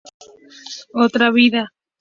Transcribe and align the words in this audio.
Otra 0.95 1.29
vida 1.29 1.71